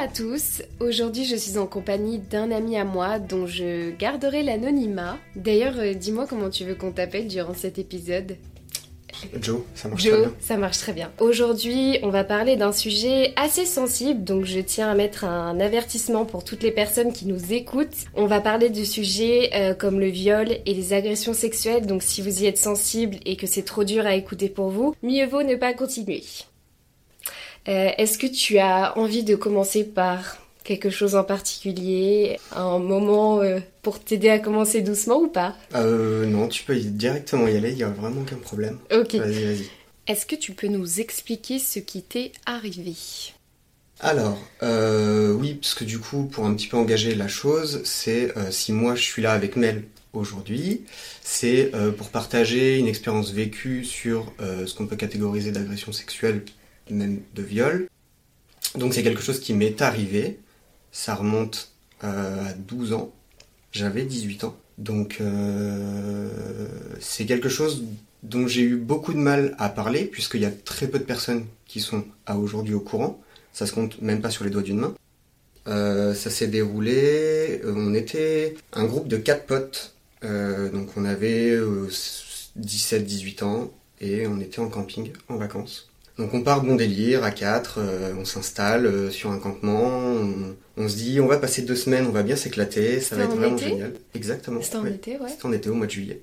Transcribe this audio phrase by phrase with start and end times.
[0.00, 5.18] à tous, aujourd'hui je suis en compagnie d'un ami à moi dont je garderai l'anonymat.
[5.36, 8.38] D'ailleurs, euh, dis-moi comment tu veux qu'on t'appelle durant cet épisode.
[9.42, 10.36] Joe, ça marche très Joe, bien.
[10.40, 11.10] ça marche très bien.
[11.20, 16.24] Aujourd'hui, on va parler d'un sujet assez sensible, donc je tiens à mettre un avertissement
[16.24, 18.06] pour toutes les personnes qui nous écoutent.
[18.14, 22.22] On va parler de sujets euh, comme le viol et les agressions sexuelles, donc si
[22.22, 25.42] vous y êtes sensible et que c'est trop dur à écouter pour vous, mieux vaut
[25.42, 26.22] ne pas continuer.
[27.68, 33.40] Euh, Est-ce que tu as envie de commencer par quelque chose en particulier, un moment
[33.40, 35.56] euh, pour t'aider à commencer doucement ou pas?
[35.74, 38.78] Euh, non, tu peux directement y aller, il y a vraiment aucun problème.
[38.94, 39.14] Ok.
[39.14, 39.66] Vas-y, vas-y.
[40.06, 42.94] Est-ce que tu peux nous expliquer ce qui t'est arrivé?
[44.00, 48.36] Alors, euh, oui, parce que du coup, pour un petit peu engager la chose, c'est
[48.36, 50.82] euh, si moi je suis là avec Mel aujourd'hui,
[51.22, 56.42] c'est euh, pour partager une expérience vécue sur ce qu'on peut catégoriser d'agression sexuelle,
[56.94, 57.88] même de viol.
[58.76, 60.38] Donc c'est quelque chose qui m'est arrivé,
[60.92, 61.72] ça remonte
[62.04, 63.12] euh, à 12 ans,
[63.72, 64.56] j'avais 18 ans.
[64.78, 66.28] Donc euh,
[67.00, 67.84] c'est quelque chose
[68.22, 71.46] dont j'ai eu beaucoup de mal à parler, puisqu'il y a très peu de personnes
[71.66, 73.20] qui sont à aujourd'hui au courant.
[73.52, 74.94] Ça se compte même pas sur les doigts d'une main.
[75.66, 77.60] Euh, ça s'est déroulé.
[77.64, 79.94] on était un groupe de quatre potes.
[80.22, 81.58] Donc on avait
[82.58, 85.89] 17-18 ans et on était en camping en vacances.
[86.20, 90.54] Donc on part bon délire à quatre, euh, on s'installe euh, sur un campement, on,
[90.76, 93.32] on se dit on va passer deux semaines, on va bien s'éclater, ça va être
[93.32, 93.94] en vraiment été génial.
[94.14, 94.60] Exactement.
[94.60, 94.90] C'était en ouais.
[94.90, 95.30] été, ouais.
[95.30, 96.20] C'était en été au mois de juillet.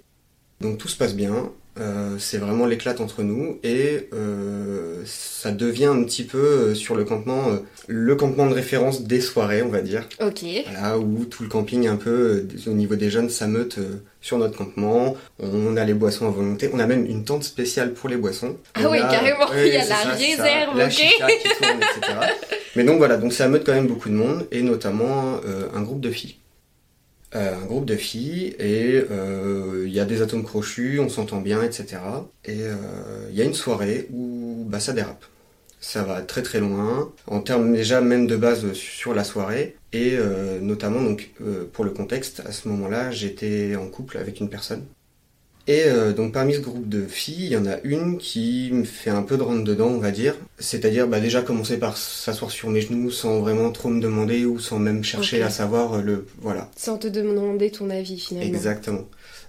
[0.61, 5.85] Donc tout se passe bien, euh, c'est vraiment l'éclate entre nous et euh, ça devient
[5.85, 10.07] un petit peu sur le campement, le campement de référence des soirées, on va dire.
[10.21, 10.43] Ok.
[10.69, 13.79] Voilà, où tout le camping un peu au niveau des jeunes s'ameute
[14.27, 15.15] sur notre campement.
[15.39, 16.69] On a les boissons à volonté.
[16.73, 18.57] On a même une tente spéciale pour les boissons.
[18.75, 20.09] Ah On oui, a- carrément, il y a la ça, ça.
[20.11, 22.13] réserve, la chicha qui tourne, etc.
[22.75, 25.81] Mais donc voilà, donc ça ameute quand même beaucoup de monde et notamment euh, un
[25.81, 26.35] groupe de filles.
[27.35, 31.39] Euh, un groupe de filles et euh, il y a des atomes crochus, on s'entend
[31.41, 31.97] bien, etc.
[32.45, 32.57] Et
[33.29, 35.23] il y a une soirée où bah, ça dérape.
[35.79, 40.13] Ça va très très loin, en termes déjà même de base sur la soirée, et
[40.13, 44.49] euh, notamment donc euh, pour le contexte, à ce moment-là j'étais en couple avec une
[44.49, 44.85] personne.
[45.67, 48.85] Et euh, donc parmi ce groupe de filles, il y en a une qui me
[48.85, 50.35] fait un peu de rentre dedans, on va dire.
[50.59, 54.59] C'est-à-dire bah, déjà commencer par s'asseoir sur mes genoux sans vraiment trop me demander ou
[54.59, 56.25] sans même chercher à savoir le...
[56.39, 58.47] Voilà, Sans te demander ton avis finalement.
[58.47, 59.05] Exactement.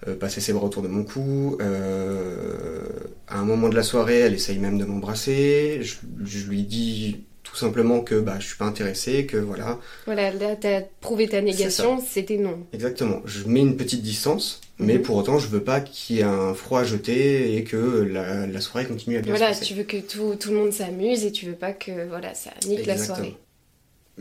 [0.06, 1.59] Euh, passer ses bras autour de mon cou.
[1.60, 2.81] euh,
[3.26, 5.81] à un moment de la soirée, elle essaye même de m'embrasser.
[5.82, 9.78] Je, je lui dis tout simplement que bah, je suis pas intéressé, que voilà.
[10.06, 12.59] Voilà, là t'as prouvé ta négation, c'était non.
[12.72, 13.22] Exactement.
[13.25, 15.03] Je mets une petite distance, mais Mhm.
[15.03, 18.60] pour autant, je veux pas qu'il y ait un froid jeté et que la, la
[18.60, 19.72] soirée continue à bien Voilà, se passer.
[19.72, 22.50] tu veux que tout, tout le monde s'amuse et tu veux pas que voilà ça
[22.66, 23.34] nique la soirée.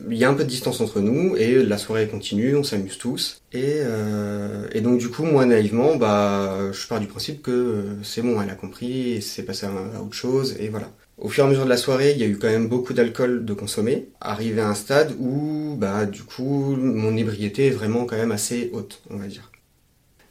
[0.09, 2.97] Il y a un peu de distance entre nous et la soirée continue, on s'amuse
[2.97, 3.41] tous.
[3.51, 8.03] Et, euh, et donc du coup, moi naïvement, bah, je pars du principe que euh,
[8.03, 10.91] c'est bon, elle a compris, c'est passé à, à autre chose, et voilà.
[11.17, 12.93] Au fur et à mesure de la soirée, il y a eu quand même beaucoup
[12.93, 18.05] d'alcool de consommer, arrivé à un stade où, bah, du coup, mon ébriété est vraiment
[18.05, 19.51] quand même assez haute, on va dire.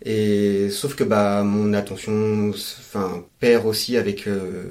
[0.08, 4.64] Et sauf que bah mon attention enfin perd aussi avec euh,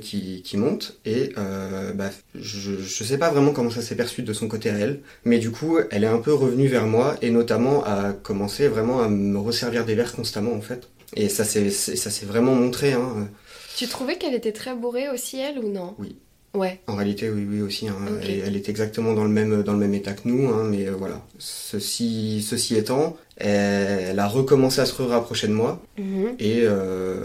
[0.00, 4.22] qui, qui monte et euh, bah, je, je sais pas vraiment comment ça s'est perçu
[4.22, 7.16] de son côté à elle mais du coup elle est un peu revenue vers moi
[7.22, 11.44] et notamment a commencé vraiment à me resservir des verres constamment en fait et ça
[11.44, 13.28] s'est c'est- ça s'est vraiment montré hein.
[13.76, 15.94] Tu trouvais qu'elle était très bourrée aussi elle ou non?
[15.98, 16.14] Oui.
[16.54, 16.80] Ouais.
[16.86, 17.96] en réalité oui oui aussi hein.
[18.22, 20.92] Elle est exactement dans le même dans le même état que nous hein, mais euh,
[20.92, 26.34] voilà ceci ceci étant elle a recommencé à se rapprocher de moi Mhm.
[26.38, 27.20] Et euh,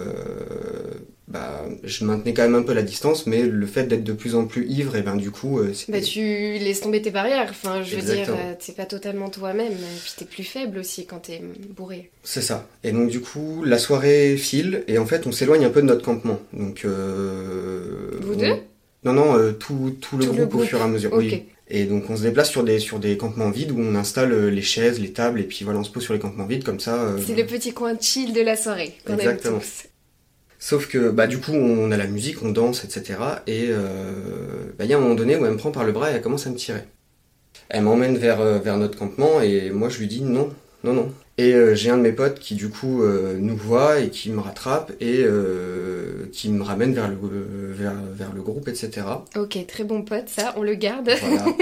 [1.28, 4.35] bah, je maintenais quand même un peu la distance, mais le fait d'être de plus
[4.35, 7.81] en plus ivre, et ben du coup, euh, Bah tu laisses tomber tes barrières, enfin
[7.81, 8.38] je veux Exactement.
[8.38, 9.73] dire, euh, t'es pas totalement toi-même,
[10.03, 11.41] puis t'es plus faible aussi quand t'es
[11.75, 12.12] bourré.
[12.23, 12.68] c'est ça.
[12.84, 15.87] Et donc du coup, la soirée file, et en fait, on s'éloigne un peu de
[15.87, 16.40] notre campement.
[16.53, 18.53] Donc, euh, Vous on- deux
[19.05, 21.11] Non, non, euh, tout, tout le Tout groupe le au fur et à mesure.
[21.14, 21.20] Ok.
[21.22, 21.43] Oui.
[21.75, 24.49] Et donc on se déplace sur des sur des campements vides où on installe euh,
[24.52, 26.79] les chaises, les tables, et puis voilà, on se pose sur les campements vides comme
[26.79, 27.02] ça.
[27.02, 29.58] euh, C'est le petit coin chill de la soirée qu'on aime Exactement.
[29.59, 29.85] tous.
[30.59, 33.17] Sauf que bah du coup on a la musique, on danse, etc.
[33.47, 35.91] Et euh, bah, il y a un moment donné où elle me prend par le
[35.91, 36.84] bras et elle commence à me tirer.
[37.70, 40.53] Elle m'emmène vers, euh, vers notre campement et moi je lui dis non,
[40.84, 41.14] non, non.
[41.38, 44.30] Et euh, j'ai un de mes potes qui du coup euh, nous voit et qui
[44.30, 47.18] me rattrape et euh, qui me ramène vers le,
[47.72, 49.08] vers, vers le groupe, etc.
[49.35, 51.09] Ok, très bon pote, ça, on le garde.
[51.22, 51.46] Voilà.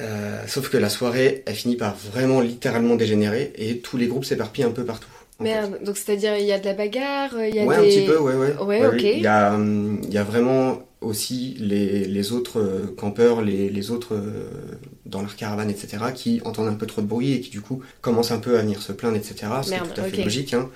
[0.00, 4.24] Euh, sauf que la soirée, elle finit par vraiment littéralement dégénérer et tous les groupes
[4.24, 5.10] s'éparpillent un peu partout.
[5.38, 5.44] Fait.
[5.44, 7.80] Merde, donc c'est-à-dire il y a de la bagarre, il y a Ouais, des...
[7.80, 8.56] un petit peu, ouais, ouais.
[8.58, 9.02] Ouais, ok.
[9.02, 13.68] Il y a, hum, il y a vraiment aussi les, les autres euh, campeurs, les,
[13.70, 17.40] les autres euh, dans leur caravane, etc., qui entendent un peu trop de bruit et
[17.40, 19.62] qui du coup commencent un peu à venir se plaindre, etc.
[19.62, 20.70] Ce qui est Merde, tout à fait logique, hein.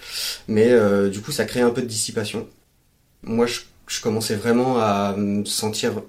[0.48, 2.48] Mais euh, du coup, ça crée un peu de dissipation.
[3.22, 6.02] Moi, je, je commençais vraiment à me sentir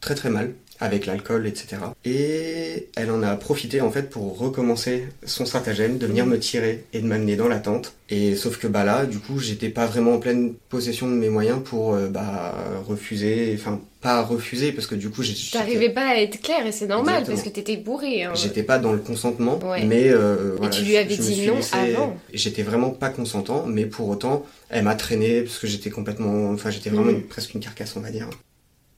[0.00, 0.54] très très mal
[0.84, 1.76] avec l'alcool, etc.
[2.04, 6.84] Et elle en a profité en fait pour recommencer son stratagème de venir me tirer
[6.92, 7.94] et de m'amener dans la tente.
[8.10, 11.30] Et sauf que bah là, du coup, j'étais pas vraiment en pleine possession de mes
[11.30, 12.54] moyens pour euh, bah
[12.86, 16.72] refuser, enfin pas refuser parce que du coup, j'ai- T'arrivais pas à être clair et
[16.72, 17.36] c'est normal Exactement.
[17.36, 18.24] parce que t'étais bourré.
[18.24, 18.32] hein.
[18.34, 19.84] j'étais pas dans le consentement, Ouais.
[19.86, 22.14] mais euh, voilà, tu lui avais je dit non laissé- avant.
[22.34, 26.68] J'étais vraiment pas consentant, mais pour autant, elle m'a traîné parce que j'étais complètement, enfin
[26.70, 28.28] j'étais vraiment une- presque une carcasse, on va dire.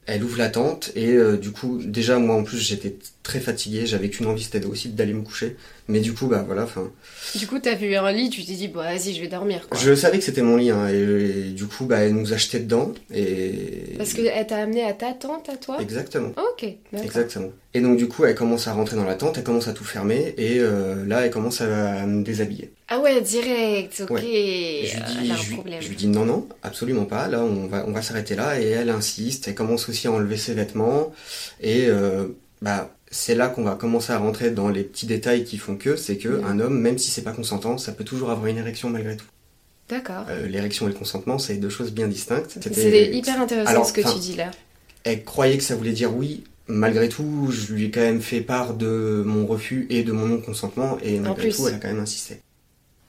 [0.06, 3.86] Elle ouvre la tente et euh, du coup, déjà moi en plus j'étais très fatigué,
[3.86, 5.56] j'avais qu'une envie, c'était aussi d'aller me coucher.
[5.88, 6.90] Mais du coup, bah voilà, enfin,
[7.36, 9.68] Du coup, t'as vu un lit, tu t'es dit, bah vas-y, je vais dormir.
[9.68, 9.78] Quoi.
[9.78, 10.94] je savais que c'était mon lit, hein, et,
[11.48, 14.92] et du coup, bah elle nous a jeté dedans et Parce qu'elle t'a amené à
[14.94, 15.78] ta tente, à toi?
[15.80, 16.30] Exactement.
[16.30, 17.04] Ok, d'accord.
[17.06, 17.50] Exactement.
[17.74, 19.84] Et donc du coup, elle commence à rentrer dans la tente, elle commence à tout
[19.84, 22.72] fermer, et euh, là, elle commence à, à me déshabiller.
[22.88, 24.18] Ah ouais, direct, ok.
[24.20, 25.82] Je lui, dis, elle a un je, lui- problème.
[25.82, 27.28] je lui dis non, non, absolument pas.
[27.28, 28.60] Là, on va, on va s'arrêter là.
[28.60, 29.48] Et elle insiste.
[29.48, 31.12] Elle commence aussi à enlever ses vêtements.
[31.60, 32.28] Et euh,
[32.62, 35.96] bah, c'est là qu'on va commencer à rentrer dans les petits détails qui font que,
[35.96, 38.90] c'est que un homme, même si c'est pas consentant, ça peut toujours avoir une érection
[38.90, 39.26] malgré tout.
[39.88, 40.24] D'accord.
[40.28, 42.50] Euh, L'érection et le consentement, c'est deux choses bien distinctes.
[42.60, 44.50] C'était- C'est hyper intéressant Alors, ce que tu dis là.
[45.04, 46.42] Elle croyait que ça voulait dire oui.
[46.68, 50.26] Malgré tout, je lui ai quand même fait part de mon refus et de mon
[50.26, 51.56] non-consentement, et malgré plus.
[51.56, 52.40] tout, elle a quand même insisté.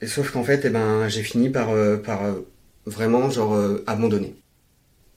[0.00, 2.46] Et sauf qu'en fait, eh ben, j'ai fini par, euh, par euh,
[2.86, 4.36] vraiment genre euh, abandonner.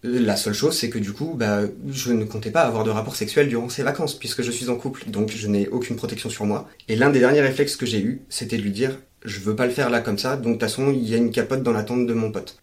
[0.04, 3.16] La seule chose, c'est que du coup, bah, je ne comptais pas avoir de rapport
[3.16, 6.46] sexuel durant ces vacances, puisque je suis en couple, donc je n'ai aucune protection sur
[6.46, 6.68] moi.
[6.88, 9.68] Et l'un des derniers réflexes que j'ai eu, c'était de lui dire, je veux pas
[9.68, 11.72] le faire là comme ça, donc de toute façon, il y a une capote dans
[11.72, 12.58] la tente de mon pote.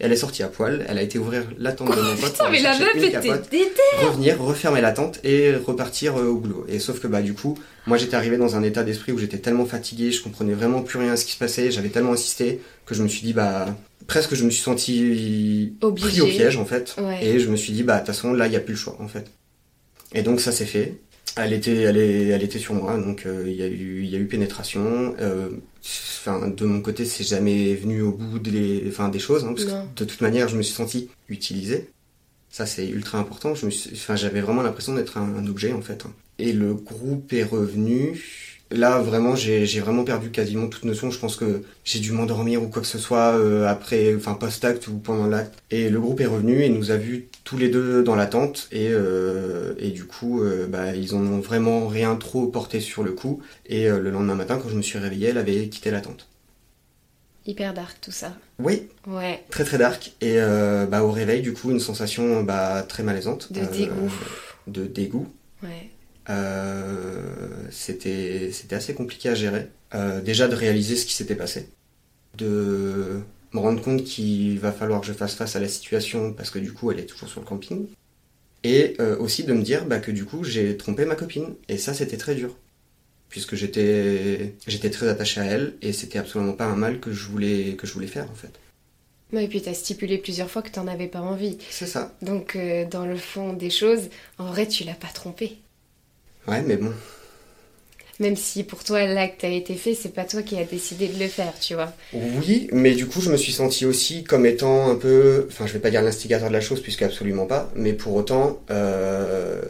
[0.00, 2.32] Et elle est sortie à poil, elle a été ouvrir la tente de mon pote.
[2.32, 4.06] Putain, mais la meuf une était déter.
[4.06, 6.66] revenir, refermer la tente et repartir euh, au boulot.
[6.68, 9.38] Et sauf que bah du coup, moi j'étais arrivé dans un état d'esprit où j'étais
[9.38, 12.60] tellement fatigué, je comprenais vraiment plus rien à ce qui se passait, j'avais tellement insisté
[12.84, 13.68] que je me suis dit bah
[14.06, 16.08] presque je me suis senti Obligé.
[16.08, 17.24] pris au piège en fait Ouais.
[17.24, 18.78] et je me suis dit bah de toute façon là il y a plus le
[18.78, 19.26] choix en fait.
[20.14, 20.94] Et donc ça s'est fait.
[21.38, 24.08] Elle était, elle, est- elle était sur moi, donc euh, il y a eu, il
[24.08, 25.14] y a eu pénétration.
[25.20, 25.48] Euh,
[26.28, 29.68] Enfin, de mon côté, c'est jamais venu au bout des, enfin, des choses, hein, parce
[29.68, 29.86] Non.
[29.94, 31.88] que de toute manière, je me suis senti utilisé.
[32.50, 33.54] Ça, c'est ultra important.
[33.54, 36.04] Je me suis- enfin, j'avais vraiment l'impression d'être un, un objet, en fait.
[36.04, 36.12] hein.
[36.40, 38.20] Et le groupe est revenu.
[38.72, 41.10] Là, vraiment, j'ai vraiment perdu quasiment toute notion.
[41.12, 44.88] Je pense que j'ai dû m'endormir ou quoi que ce soit euh, après, enfin, post-acte
[44.88, 45.54] ou pendant l'acte.
[45.70, 48.66] Et le groupe est revenu et nous a vus tous les deux dans la tente.
[48.72, 53.04] Et, euh, et du coup, euh, bah, ils en ont vraiment rien trop porté sur
[53.04, 53.40] le coup.
[53.66, 56.26] Et le lendemain matin, quand je me suis réveillé, elle avait quitté la tente.
[57.46, 58.36] Hyper dark tout ça.
[58.58, 59.44] Oui, Ouais.
[59.50, 60.12] très très dark.
[60.20, 60.38] Et
[60.90, 63.52] bah, au réveil, du coup, une sensation bah, très malaisante.
[63.52, 64.12] De dégoût.
[64.66, 65.28] De dégoût.
[65.62, 65.90] Ouais.
[66.28, 67.22] Euh,
[67.70, 69.68] c'était assez compliqué à gérer.
[69.94, 71.68] Euh, déjà de réaliser ce qui s'était passé,
[72.36, 73.20] de
[73.52, 76.58] me rendre compte qu'il va falloir que je fasse face à la situation parce que
[76.58, 77.86] du coup elle est toujours sur le camping,
[78.64, 81.78] et euh, aussi de me dire bah, que du coup j'ai trompé ma copine et
[81.78, 82.56] ça c'était très dur
[83.28, 87.28] puisque j'étais j'étais très attaché à elle et c'était absolument pas un mal que je
[87.28, 88.52] voulais que je voulais faire en fait.
[89.32, 91.58] Ouais, et puis t'as stipulé plusieurs fois que t'en avais pas envie.
[91.70, 92.16] C'est ça.
[92.22, 95.58] Donc euh, dans le fond des choses, en vrai tu l'as pas trompé.
[96.48, 96.92] Ouais mais bon.
[98.18, 101.18] Même si pour toi l'acte a été fait, c'est pas toi qui as décidé de
[101.18, 101.92] le faire, tu vois.
[102.14, 105.74] Oui, mais du coup, je me suis senti aussi comme étant un peu, enfin, je
[105.74, 109.60] vais pas dire l'instigateur de la chose, puisque absolument pas, mais pour autant, euh,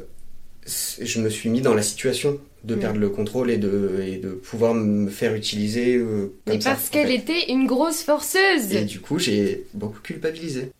[1.00, 2.78] je me suis mis dans la situation de Mm.
[2.78, 6.86] perdre le contrôle et de, et de pouvoir me faire utiliser euh, comme ça, parce
[6.86, 8.72] en qu'elle était une grosse forceuse.
[8.72, 10.70] Et du coup, j'ai beaucoup culpabilisé.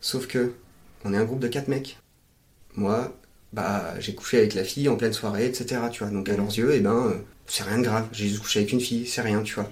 [0.00, 0.52] Sauf que,
[1.04, 1.98] on est un groupe de quatre mecs.
[2.74, 3.12] Moi,
[3.52, 5.80] bah, j'ai couché avec la fille en pleine soirée, etc.
[5.92, 6.12] Tu vois.
[6.12, 7.14] Donc à leurs yeux, eh ben, euh,
[7.46, 8.06] c'est rien de grave.
[8.12, 9.70] J'ai juste couché avec une fille, c'est rien, tu vois.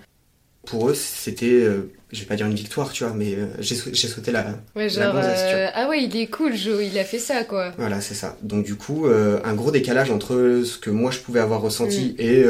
[0.66, 3.76] Pour eux, c'était, euh, je vais pas dire une victoire, tu vois, mais euh, j'ai
[3.92, 4.58] j'ai sauté la.
[4.74, 7.18] Ouais, La genre, gonzesse, tu euh, ah ouais, il est cool, Joe, il a fait
[7.18, 7.72] ça, quoi.
[7.76, 8.38] Voilà, c'est ça.
[8.42, 12.20] Donc du coup, un gros décalage entre ce que moi je pouvais avoir ressenti Mm.
[12.22, 12.42] et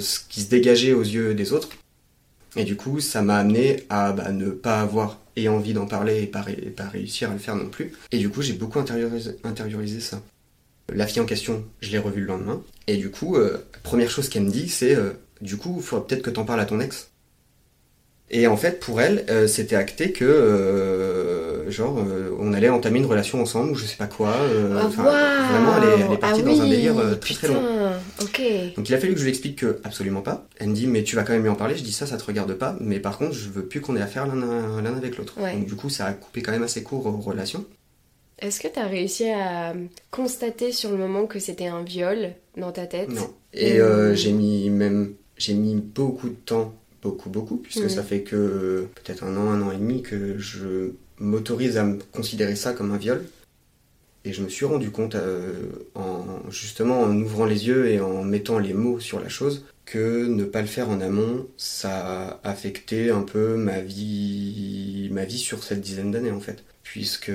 [0.00, 1.68] ce qui se dégageait aux yeux des autres.
[2.56, 6.22] Et du coup, ça m'a amené à bah, ne pas avoir et envie d'en parler
[6.22, 7.92] et pas, ré- et pas réussir à le faire non plus.
[8.10, 10.20] Et du coup, j'ai beaucoup intériorisé, intériorisé ça.
[10.94, 12.62] La fille en question, je l'ai revue le lendemain.
[12.86, 16.06] Et du coup, euh, première chose qu'elle me dit, c'est euh, du coup, il faudrait
[16.06, 17.08] peut-être que t'en parles à ton ex.
[18.34, 21.98] Et en fait, pour elle, euh, c'était acté que, genre,
[22.38, 24.34] on allait entamer une relation ensemble ou je sais pas quoi.
[24.34, 27.60] Ah, Vraiment, elle est, elle est partie Ah dans un délire très très putain.
[27.60, 27.90] long.
[28.22, 28.40] ok.
[28.76, 30.46] Donc il a fallu que je lui explique que absolument pas.
[30.58, 31.76] Elle me dit mais tu vas quand même lui en parler.
[31.76, 32.74] Je dis ça, ça te regarde pas.
[32.80, 35.34] Mais par contre, je veux plus qu'on ait affaire l'un l'un avec l'autre.
[35.38, 35.52] Ouais.
[35.52, 37.64] Donc du coup, ça a coupé quand même assez court aux relations.
[38.42, 39.74] Est-ce que t'as réussi à
[40.10, 43.08] constater sur le moment que c'était un viol dans ta tête?
[43.08, 43.32] Non.
[43.54, 43.80] Et Mmh.
[43.80, 47.88] euh, j'ai mis même j'ai mis beaucoup de temps, beaucoup beaucoup, puisque Mmh.
[47.88, 51.84] ça fait que euh, peut-être un an, un an et demi que je m'autorise à
[51.84, 53.24] me considérer ça comme un viol.
[54.24, 55.52] Et je me suis rendu compte, euh,
[55.96, 60.26] en, justement en ouvrant les yeux et en mettant les mots sur la chose, que
[60.26, 65.38] ne pas le faire en amont, ça a affecté un peu ma vie, ma vie
[65.38, 66.62] sur cette dizaine d'années en fait.
[66.92, 67.32] Puisque,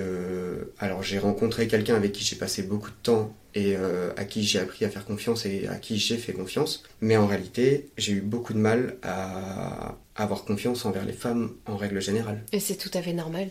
[0.77, 4.43] alors j'ai rencontré quelqu'un avec qui j'ai passé beaucoup de temps et euh, à qui
[4.43, 8.13] j'ai appris à faire confiance et à qui j'ai fait confiance, mais en réalité, j'ai
[8.13, 12.43] eu beaucoup de mal à avoir confiance envers les femmes en règle générale.
[12.51, 13.49] Et c'est tout à fait normal.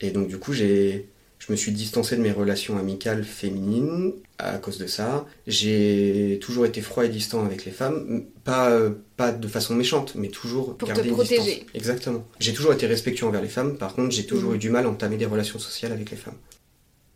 [0.00, 1.08] Et donc du coup, j'ai,
[1.44, 5.26] je me suis distancé de mes relations amicales féminines à cause de ça.
[5.48, 10.14] J'ai toujours été froid et distant avec les femmes, pas, euh, pas de façon méchante,
[10.14, 11.42] mais toujours Pour te garder une protéger.
[11.42, 11.66] distance.
[11.74, 12.24] Exactement.
[12.38, 14.56] J'ai toujours été respectueux envers les femmes, par contre, j'ai toujours Mhm.
[14.56, 16.36] eu du mal à entamer des relations sociales avec les femmes.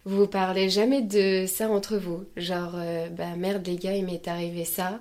[0.04, 4.26] Vous parlez jamais de ça entre vous Genre, euh, bah merde les gars, il m'est
[4.28, 5.00] arrivé ça.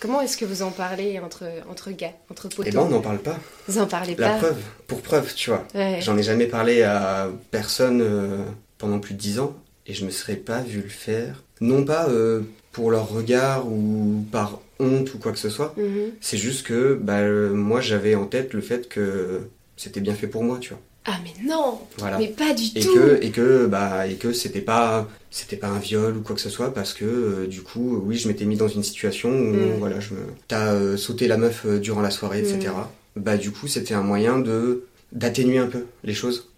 [0.00, 2.66] Comment est-ce que vous en parlez entre, entre gars, entre potos?
[2.66, 3.38] Eh ben, on n'en parle pas.
[3.68, 4.36] Vous en parlez La pas?
[4.38, 5.66] preuve, pour preuve, tu vois.
[5.74, 5.98] Ouais.
[6.02, 8.44] J'en ai jamais parlé à personne euh,
[8.84, 11.42] pendant plus de dix ans et je me serais pas vu le faire.
[11.62, 15.74] Non pas euh, pour leur regard ou par honte ou quoi que ce soit.
[15.78, 16.10] Mhm.
[16.20, 19.40] C'est juste que bah, euh, moi j'avais en tête le fait que
[19.78, 20.80] c'était bien fait pour moi, tu vois.
[21.06, 22.18] Ah mais non Voilà.
[22.18, 25.68] Mais pas du Et tout que et que bah et que c'était pas c'était pas
[25.68, 28.44] un viol ou quoi que ce soit parce que euh, du coup oui je m'étais
[28.46, 29.78] mis dans une situation où Mm.
[29.78, 32.72] voilà je me t'as euh, sauté la meuf durant la soirée etc
[33.16, 36.48] bah du coup c'était un moyen de d'atténuer un peu les choses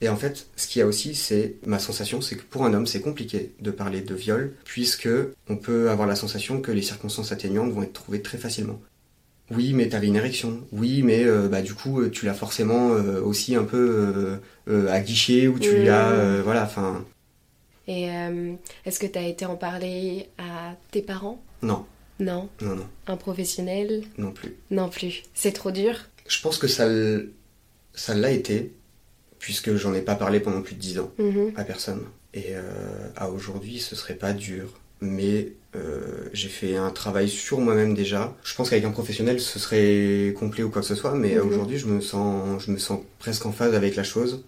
[0.00, 2.72] et en fait ce qu'il y a aussi c'est ma sensation c'est que pour un
[2.74, 5.08] homme c'est compliqué de parler de viol puisque
[5.48, 8.80] on peut avoir la sensation que les circonstances atténuantes vont être trouvées très facilement
[9.50, 10.60] oui, mais t'avais une érection.
[10.72, 14.38] Oui, mais euh, bah du coup euh, tu l'as forcément euh, aussi un peu
[14.68, 16.64] euh, aguiché ou tu l'as voilà.
[16.64, 17.02] Enfin
[17.86, 18.08] Et
[18.84, 21.42] est-ce que t'as été en parler à tes parents?
[21.62, 21.86] Non,
[22.20, 22.50] Non?
[22.60, 24.02] non, non, Un professionnel?
[24.18, 24.54] Non plus.
[24.70, 25.22] Non plus.
[25.32, 25.94] C'est trop dur?
[26.28, 26.86] Je pense que ça
[27.94, 28.72] ça l'a été
[29.38, 31.52] puisque j'en ai pas parlé pendant plus de dix ans Mhm.
[31.56, 32.02] à personne.
[32.34, 32.62] Et euh,
[33.16, 34.74] à aujourd'hui ce serait pas dur.
[35.00, 38.36] Mais euh, j'ai fait un travail sur moi-même déjà.
[38.42, 41.48] Je pense qu'avec un professionnel ce serait complet ou quoi que ce soit, mais Mhm.
[41.48, 44.44] aujourd'hui je me sens je me sens presque en phase avec la chose.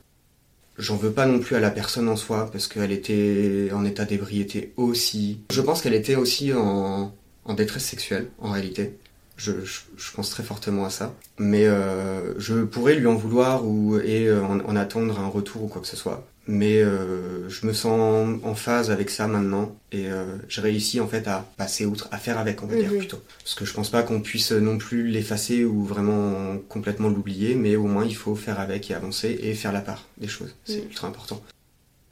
[0.78, 4.04] J'en veux pas non plus à la personne en soi parce qu'elle était en état
[4.06, 5.40] d'ébriété aussi.
[5.52, 8.94] Je pense qu'elle était aussi en, en détresse sexuelle en réalité.
[9.42, 11.14] Je, je, je pense très fortement à ça.
[11.38, 15.62] Mais euh, je pourrais lui en vouloir ou et euh, en, en attendre un retour
[15.64, 16.26] ou quoi que ce soit.
[16.46, 21.06] Mais euh, je me sens en phase avec ça maintenant et euh, j'ai réussi en
[21.06, 22.98] fait à passer outre, à faire avec on va dire Mhm.
[22.98, 23.22] plutôt.
[23.42, 27.76] Parce que je pense pas qu'on puisse non plus l'effacer ou vraiment complètement l'oublier, mais
[27.76, 30.54] au moins il faut faire avec et avancer et faire la part des choses.
[30.64, 30.88] C'est Mhm.
[30.90, 31.40] ultra important.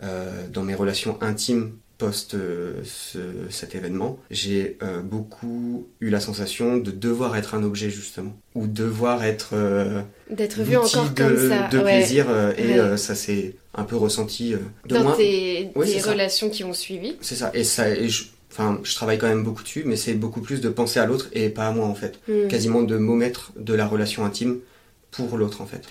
[0.04, 3.18] Euh, dans mes relations intimes post euh, ce-
[3.50, 8.66] cet événement, j'ai euh, beaucoup eu la sensation de devoir être un objet justement, ou
[8.68, 10.00] devoir être euh,
[10.30, 11.68] D'être vu encore de, comme ça.
[11.68, 11.98] de ouais.
[11.98, 12.26] plaisir
[12.56, 12.96] et Ouais.
[12.96, 15.16] ça s'est un peu ressenti de Dans moi.
[15.16, 16.10] tes, ça.
[16.12, 17.16] relations qui ont suivi.
[17.20, 20.14] C'est ça et ça et je, enfin je travaille quand même beaucoup dessus, mais c'est
[20.14, 22.46] beaucoup plus de penser à l'autre et pas à moi en fait, Mhm.
[22.48, 24.58] quasiment de m'omettre de la relation intime
[25.10, 25.82] pour l'autre en fait.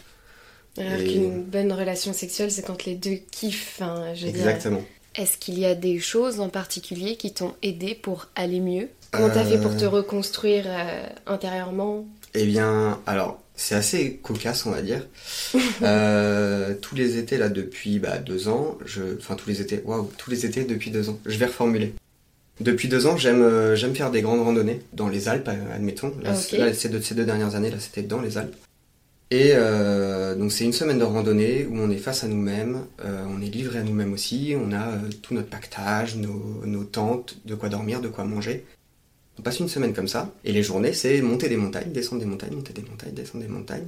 [0.80, 3.78] Alors Et- qu'une bonne relation sexuelle, c'est quand les deux kiffent.
[3.82, 4.84] Enfin, je Exactement.
[5.18, 9.30] Est-ce qu'il y a des choses en particulier qui t'ont aidé pour aller mieux Comment
[9.30, 9.90] t'as fait pour te Euh.
[9.90, 12.06] reconstruire euh, intérieurement?
[12.36, 15.02] Eh bien, alors, c'est assez cocasse, on va dire.
[15.82, 19.02] Euh, tous les étés, là, depuis bah, deux ans, je...
[19.18, 21.94] enfin, tous les étés, waouh, tous les étés depuis deux ans, je vais reformuler.
[22.60, 26.14] Depuis deux ans, j'aime euh, j'aime faire des grandes randonnées dans les Alpes, admettons.
[26.24, 28.56] Là, c'est- là, ces, deux, ces deux dernières années, là, c'était dans les Alpes.
[29.30, 33.26] Et euh, donc, c'est une semaine de randonnée où on est face à nous-mêmes, euh,
[33.30, 37.38] on est livré à nous-mêmes aussi, on a euh, tout notre pactage, nos, nos tentes,
[37.46, 38.66] de quoi dormir, de quoi manger.
[39.38, 42.28] On passe une semaine comme ça, et les journées, c'est monter des montagnes, descendre des
[42.28, 43.88] montagnes, monter des montagnes, descendre des montagnes.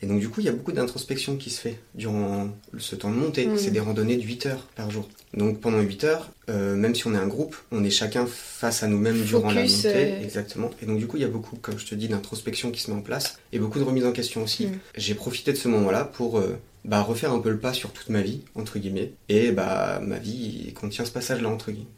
[0.00, 3.10] Et donc du coup, il y a beaucoup d'introspection qui se fait durant ce temps
[3.10, 3.46] de montée.
[3.46, 3.58] Mhm.
[3.58, 5.08] C'est des randonnées de 8 heures par jour.
[5.34, 8.82] Donc pendant 8 heures, euh, même si on est un groupe, on est chacun face
[8.82, 9.88] à nous-mêmes durant la montée.
[9.88, 10.70] euh, Exactement.
[10.80, 12.90] Et donc du coup, il y a beaucoup, comme je te dis, d'introspection qui se
[12.90, 14.66] met en place, et beaucoup de remise en question aussi.
[14.66, 14.78] Mhm.
[14.96, 18.08] J'ai profité de ce moment-là pour euh, bah, refaire un peu le pas sur toute
[18.08, 19.12] ma vie, entre guillemets.
[19.28, 21.88] Et bah ma vie contient ce passage-là, entre guillemets.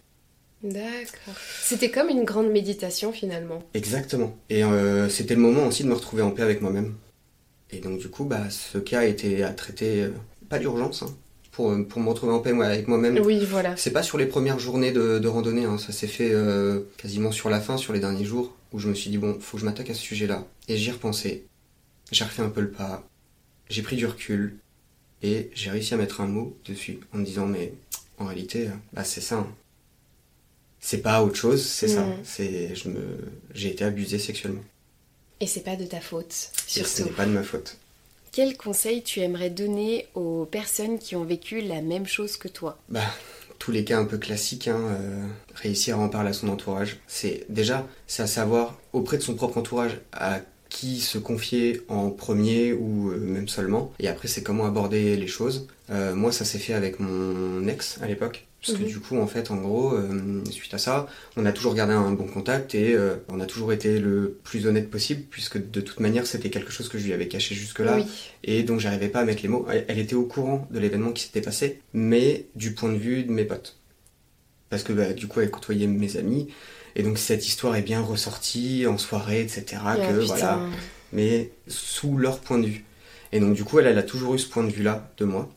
[0.63, 1.35] D'accord.
[1.63, 3.63] C'était comme une grande méditation finalement.
[3.73, 4.37] Exactement.
[4.51, 4.63] Et
[5.09, 6.95] c'était le moment aussi de me retrouver en paix avec moi-même.
[7.73, 10.11] Et donc du coup, bah, ce cas a été à traiter, euh,
[10.49, 11.15] pas d'urgence, hein,
[11.53, 13.19] pour, pour me retrouver en paix moi, avec moi-même.
[13.25, 13.77] Oui, voilà.
[13.77, 15.79] C'est pas sur les premières journées de, de randonnée, hein.
[15.79, 18.95] ça s'est fait euh, quasiment sur la fin, sur les derniers jours, où je me
[18.95, 20.47] suis dit, bon, faut que je m'attaque à ce sujet-là.
[20.69, 21.45] Et j'y ai repensé.
[22.11, 23.07] J'ai refait un peu le pas.
[23.69, 24.57] J'ai pris du recul.
[25.23, 27.73] Et j'ai réussi à mettre un mot dessus, en me disant, mais
[28.19, 29.37] en réalité, euh, bah, c'est ça.
[29.37, 29.47] hein.
[30.81, 32.05] C'est pas autre chose, c'est ça.
[32.07, 32.15] Mhm.
[32.25, 33.01] C'est, je me,
[33.55, 34.63] j'ai été abusé sexuellement.
[35.41, 36.27] Et c'est pas de ta faute,
[36.77, 37.05] Et ce surtout.
[37.11, 37.77] n'est pas de ma faute.
[38.33, 42.79] Quel conseil tu aimerais donner aux personnes qui ont vécu la même chose que toi?
[42.89, 43.01] Bah,
[43.59, 46.99] tous les cas un peu classiques, hein, euh, réussir à en parler à son entourage.
[47.09, 52.11] C'est déjà, c'est à savoir auprès de son propre entourage à qui se confier en
[52.11, 53.93] premier ou euh, même seulement.
[53.99, 55.67] Et après, c'est comment aborder les choses.
[55.91, 58.47] Euh, moi, ça s'est fait avec mon ex à l'époque.
[58.65, 58.89] Parce que Mhm.
[58.89, 62.11] du coup, en fait, en gros, euh, suite à ça, on a toujours gardé un
[62.13, 65.99] bon contact et euh, on a toujours été le plus honnête possible, puisque de toute
[65.99, 68.05] manière, c'était quelque chose que je lui avais caché jusque-là Oui.
[68.45, 69.67] et donc j'arrivais pas à mettre les mots.
[69.89, 73.31] Elle, était au courant de l'événement qui s'était passé, mais du point de vue de
[73.33, 73.79] mes potes.
[74.69, 76.49] Parce que bah, du coup, elle côtoyait mes amis,
[76.97, 79.81] et donc cette histoire est bien ressortie en soirée, etc.
[79.87, 80.27] Ah, que putain.
[80.27, 80.61] voilà,
[81.15, 82.85] mais sous leur point de vue.
[83.33, 85.49] Et donc du coup, elle, elle a toujours eu ce point de vue-là de moi.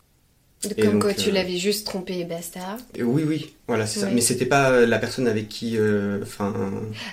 [0.81, 2.77] Comme Et quoi tu euh, l'avais juste trompé et basta.
[2.95, 4.09] Et oui, oui, voilà, c'est ça.
[4.09, 6.53] Mais c'était pas euh, la personne avec qui, euh, enfin,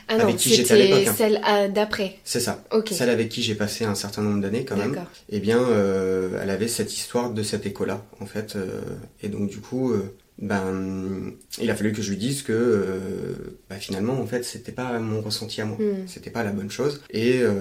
[0.09, 1.15] Ah non, avec qui j'étais à l'époque, hein.
[1.17, 2.17] celle ah, d'après.
[2.25, 2.65] c'est ça.
[2.73, 2.91] Ok.
[2.93, 4.91] Celle avec qui j'ai passé un certain nombre d'années quand même.
[4.93, 5.11] D'accord.
[5.29, 8.57] eh bien, euh, elle avait cette histoire de cette école-là, en fait.
[8.57, 8.81] euh,
[9.23, 13.59] et donc, du coup, euh, ben, il a fallu que je lui dise que, euh,
[13.69, 15.77] bah, finalement, en fait, c'était pas mon ressenti à moi.
[15.79, 16.07] Hmm.
[16.07, 17.03] C'était pas la bonne chose.
[17.11, 17.53] Et euh,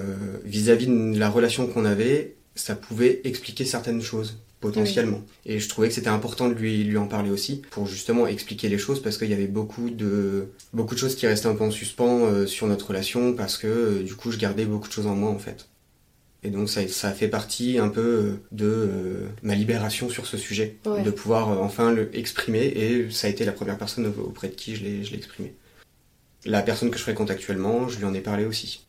[0.44, 5.22] vis-à-vis de la relation qu'on avait, ça pouvait expliquer certaines choses potentiellement.
[5.46, 8.68] Et je trouvais que c'était important de lui, lui en parler aussi pour justement expliquer
[8.68, 11.64] les choses parce qu'il y avait beaucoup de beaucoup de choses qui restaient un peu
[11.64, 14.92] en suspens euh, sur notre relation parce que euh, du coup je gardais beaucoup de
[14.92, 15.66] choses en moi en fait.
[16.42, 20.36] Et donc ça, ça fait partie un peu euh, de euh, ma libération sur ce
[20.38, 21.02] sujet, Ouais.
[21.02, 24.54] de pouvoir enfin le exprimer et ça a été la première personne au- auprès de
[24.54, 25.54] qui je l'ai je l'ai exprimé.
[26.46, 28.86] La personne que je fréquente actuellement, je lui en ai parlé aussi.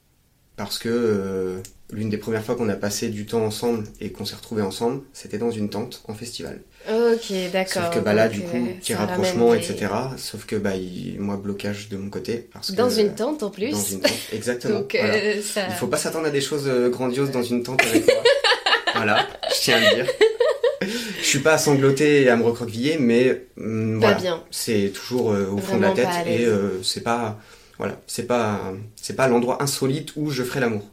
[0.65, 1.57] Parce que euh,
[1.91, 5.01] l'une des premières fois qu'on a passé du temps ensemble et qu'on s'est retrouvés ensemble,
[5.13, 6.61] c'était dans une tente en festival.
[6.89, 7.83] Ok, d'accord.
[7.85, 9.87] Sauf que bah là, du euh, coup, petit rapprochement, des- etc.
[10.17, 12.47] Sauf que bah, il- moi, blocage de mon côté.
[12.53, 13.71] Parce Dans que, une tente en plus.
[13.71, 14.79] Dans une tente, exactement.
[14.79, 15.15] Donc voilà.
[15.15, 15.61] euh, ça.
[15.67, 18.23] Il faut pas s'attendre à des choses euh, grandioses dans une tente avec moi.
[18.95, 20.13] voilà, je tiens à le dire.
[20.83, 23.61] Je suis pas à sangloter et à me recroqueviller, mais Pas
[24.17, 27.39] voilà, c'est toujours euh, au fond de la tête et euh, c'est pas
[27.81, 30.87] voilà, c'est pas c'est pas l'endroit insolite où je ferai l'amour.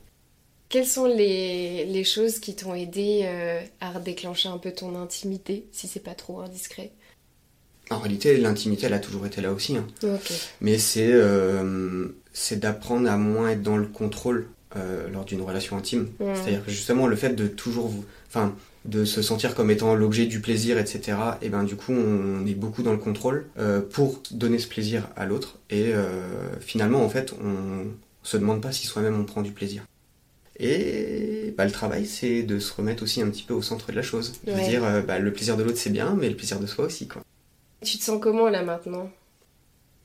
[0.71, 5.67] Quelles sont les, les choses qui t'ont aidé euh, à déclencher un peu ton intimité,
[5.71, 6.91] si c'est pas trop indiscret?
[7.91, 9.77] En réalité, l'intimité, elle a toujours été là aussi.
[9.77, 9.87] hein.
[10.63, 15.77] Mais c'est euh, c'est d'apprendre à moins être dans le contrôle euh, lors d'une relation
[15.77, 16.09] intime.
[16.19, 20.27] C'est-à-dire que justement le fait de toujours vous, enfin, de se sentir comme étant l'objet
[20.27, 21.17] du plaisir, etc.
[21.43, 25.09] Et ben du coup on est beaucoup dans le contrôle euh, pour donner ce plaisir
[25.17, 25.59] à l'autre.
[25.71, 27.87] Et euh, finalement en fait on
[28.23, 29.83] se demande pas si soi-même on prend du plaisir.
[30.61, 33.97] Et bah, le travail c'est de se remettre aussi un petit peu au centre de
[33.97, 34.35] la chose.
[34.45, 34.69] De Ouais.
[34.69, 37.07] dire euh, bah, le plaisir de l'autre c'est bien, mais le plaisir de soi aussi
[37.09, 37.23] quoi.
[37.85, 39.11] Tu te sens comment là maintenant?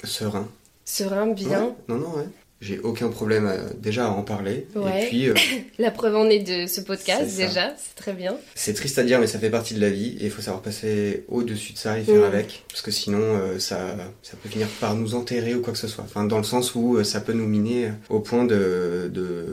[0.03, 0.47] Serein.
[0.85, 2.27] Serein, bien Ouais, non, non, ouais.
[2.65, 4.67] J'ai aucun problème euh, déjà à en parler.
[4.75, 5.03] Ouais.
[5.03, 5.33] Et puis, euh,
[5.79, 8.37] La preuve en est de ce podcast déjà, c'est très bien.
[8.55, 10.15] c'est triste à dire, mais ça fait partie de la vie.
[10.21, 12.23] Et il faut savoir passer au-dessus de ça et faire Mm.
[12.23, 12.63] avec.
[12.69, 15.87] Parce que sinon, euh, ça, ça peut finir par nous enterrer ou quoi que ce
[15.89, 16.05] soit.
[16.05, 19.45] Enfin, dans le sens où euh, ça peut nous miner au point de, de,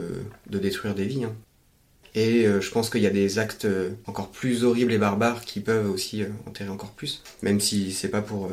[0.48, 1.24] de détruire des vies.
[1.24, 1.34] hein.
[2.14, 3.68] Et je pense qu'il y a des actes
[4.06, 7.22] encore plus horribles et barbares qui peuvent aussi enterrer encore plus.
[7.42, 8.50] Même si c'est pas pour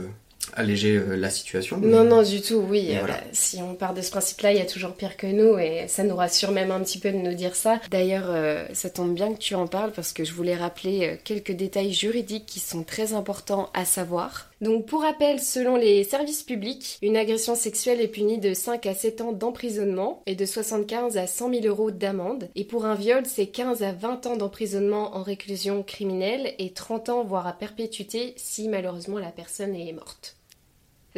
[0.57, 1.77] alléger euh, la situation.
[1.77, 2.89] Non, mais- non, du tout, oui.
[2.91, 3.21] Euh, voilà.
[3.31, 6.03] si on part de ce principe-là, il y a toujours pire que nous et ça
[6.03, 7.79] nous rassure même un petit peu de nous dire ça.
[7.91, 11.51] D'ailleurs, euh, ça tombe bien que tu en parles parce que je voulais rappeler quelques
[11.53, 14.49] détails juridiques qui sont très importants à savoir.
[14.59, 18.95] Donc, pour rappel, selon les services publics, une agression sexuelle est punie de 5 à
[18.95, 22.49] 7 ans d'emprisonnement et de 75 à 100 000 euros d'amende.
[22.55, 27.09] Et pour un viol, c'est 15 à 20 ans d'emprisonnement en réclusion criminelle et 30
[27.09, 30.35] ans, voire à perpétuité, si malheureusement la personne est morte.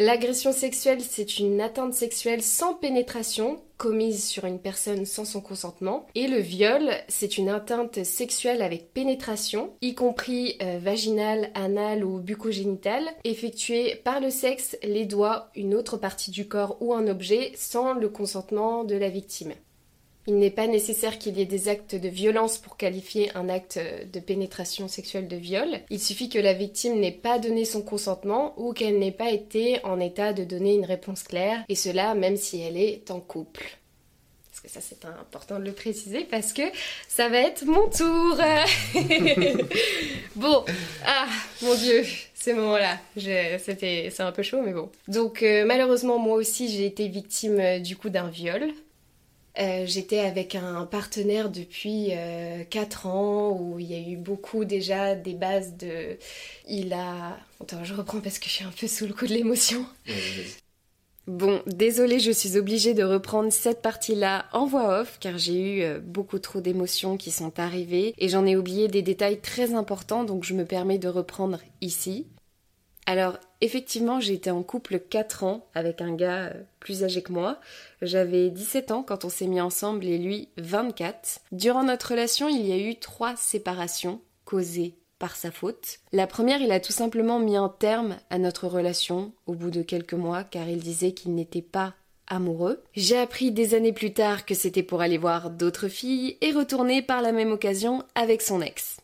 [0.02, 6.08] L'agression sexuelle, c'est une atteinte sexuelle sans pénétration commise sur une personne sans son consentement.
[6.16, 12.22] Et le viol, c'est une atteinte sexuelle avec pénétration, y compris euh, vaginale, anale ou
[12.22, 17.52] bucogénitale, effectuée par le sexe, les doigts, une autre partie du corps ou un objet
[17.58, 19.52] sans le consentement de la victime.
[20.30, 23.80] Il n'est pas nécessaire qu'il y ait des actes de violence pour qualifier un acte
[24.14, 25.80] de pénétration sexuelle de viol.
[25.90, 29.84] Il suffit que la victime n'ait pas donné son consentement ou qu'elle n'ait pas été
[29.84, 33.80] en état de donner une réponse claire, et cela même si elle est en couple.
[34.52, 36.62] parce que ça c'est important de le préciser, parce que
[37.08, 38.38] ça va être mon tour.
[40.36, 40.64] bon,
[41.08, 41.26] ah,
[41.64, 42.04] mon Dieu,
[42.36, 44.92] ces moments-là, c'est un peu chaud, mais bon.
[45.08, 48.72] Donc euh, malheureusement, moi aussi, j'ai été victime euh, du coup d'un viol.
[49.60, 52.12] Euh, j'étais avec un partenaire depuis
[52.70, 56.18] 4 ans où il y a eu beaucoup déjà des bases de...
[56.68, 57.38] Il a...
[57.62, 59.86] Attends, je reprends parce que je suis un peu sous le coup de l'émotion.
[61.30, 65.84] Bon, désolée, je suis obligée de reprendre cette partie-là en voix off car j'ai eu
[65.84, 70.24] euh, beaucoup trop d'émotions qui sont arrivées et j'en ai oublié des détails très importants
[70.24, 72.26] donc je me permets de reprendre ici.
[73.10, 77.32] Alors, effectivement, j'ai été en couple 4 ans avec un gars euh, plus âgé que
[77.32, 77.60] moi.
[78.04, 81.40] J'avais 17 ans quand on s'est mis ensemble et lui 24.
[81.52, 86.02] Durant notre relation, il y a eu trois séparations causées par sa faute.
[86.12, 89.82] La première, il a tout simplement mis un terme à notre relation au bout de
[89.82, 91.96] quelques mois car il disait qu'il n'était pas
[92.28, 92.84] amoureux.
[92.94, 97.02] J'ai appris des années plus tard que c'était pour aller voir d'autres filles et retourner
[97.02, 99.00] par la même occasion avec son ex.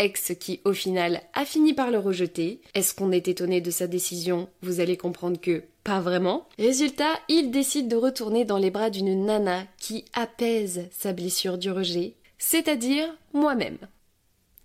[0.00, 2.60] Ex qui au final a fini par le rejeter.
[2.74, 4.48] Est-ce qu'on est étonné de sa décision?
[4.62, 6.48] Vous allez comprendre que pas vraiment.
[6.58, 11.70] Résultat, il décide de retourner dans les bras d'une nana qui apaise sa blessure du
[11.70, 13.78] rejet, c'est-à-dire moi-même.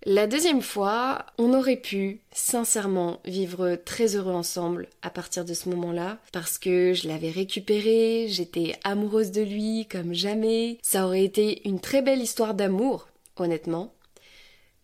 [0.08, 5.68] La deuxième fois, on aurait pu sincèrement vivre très heureux ensemble à partir de ce
[5.68, 11.66] moment-là, parce que je l'avais récupéré, j'étais amoureuse de lui comme jamais, ça aurait été
[11.68, 13.92] une très belle histoire d'amour, honnêtement,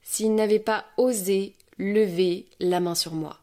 [0.03, 3.38] s'il n'avait pas osé lever la main sur moi.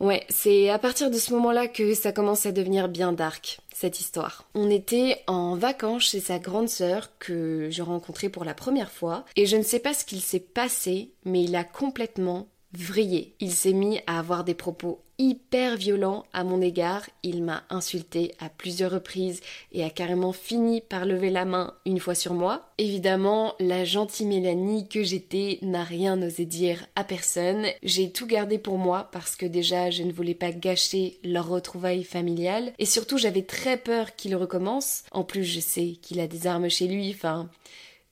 [0.00, 4.00] Ouais, c'est à partir de ce moment-là que ça commence à devenir bien dark, cette
[4.00, 4.48] histoire.
[4.54, 9.26] On était en vacances chez sa grande sœur que je rencontrais pour la première fois,
[9.36, 13.34] et je ne sais pas ce qu'il s'est passé, mais il a complètement vrillé.
[13.40, 17.06] Il s'est mis à avoir des propos hyper violent à mon égard.
[17.22, 22.00] Il m'a insulté à plusieurs reprises et a carrément fini par lever la main une
[22.00, 22.70] fois sur moi.
[22.78, 27.66] Évidemment, la gentille Mélanie que j'étais n'a rien osé dire à personne.
[27.82, 32.04] J'ai tout gardé pour moi parce que déjà je ne voulais pas gâcher leur retrouvaille
[32.04, 35.02] familiale et surtout j'avais très peur qu'il recommence.
[35.12, 37.50] En plus, je sais qu'il a des armes chez lui, enfin,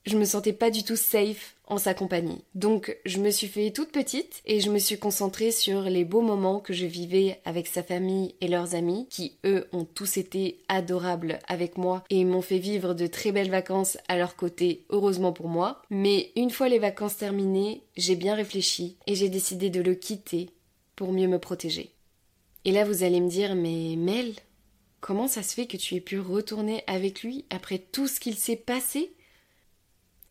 [0.05, 2.43] je me sentais pas du tout safe en sa compagnie.
[2.55, 6.21] Donc je me suis fait toute petite et je me suis concentrée sur les beaux
[6.21, 10.59] moments que je vivais avec sa famille et leurs amis qui eux ont tous été
[10.67, 15.31] adorables avec moi et m'ont fait vivre de très belles vacances à leur côté, heureusement
[15.31, 15.81] pour moi.
[15.89, 20.49] Mais une fois les vacances terminées, j'ai bien réfléchi et j'ai décidé de le quitter
[20.95, 21.91] pour mieux me protéger.
[22.65, 24.33] Et là vous allez me dire mais Mel,
[25.01, 28.35] comment ça se fait que tu aies pu retourner avec lui après tout ce qu'il
[28.35, 29.11] s'est passé?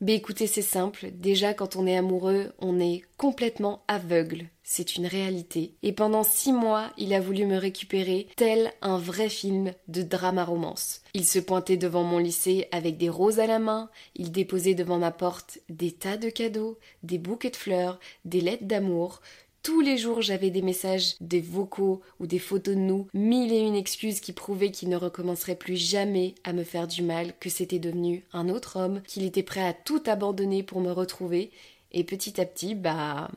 [0.00, 1.10] Ben écoutez, c'est simple.
[1.12, 4.46] Déjà, quand on est amoureux, on est complètement aveugle.
[4.62, 5.74] C'est une réalité.
[5.82, 10.44] Et pendant six mois, il a voulu me récupérer tel un vrai film de drama
[10.44, 11.02] romance.
[11.14, 14.98] Il se pointait devant mon lycée avec des roses à la main, il déposait devant
[14.98, 19.20] ma porte des tas de cadeaux, des bouquets de fleurs, des lettres d'amour,
[19.68, 23.58] tous les jours, j'avais des messages, des vocaux ou des photos de nous, mille et
[23.58, 27.50] une excuses qui prouvaient qu'il ne recommencerait plus jamais à me faire du mal, que
[27.50, 31.50] c'était devenu un autre homme, qu'il était prêt à tout abandonner pour me retrouver,
[31.92, 33.30] et petit à petit, bah,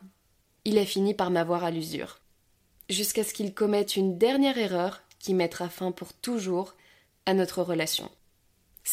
[0.64, 2.22] il a fini par m'avoir à l'usure.
[2.90, 6.76] Jusqu'à ce qu'il commette une dernière erreur qui mettra fin pour toujours
[7.26, 8.10] à notre relation.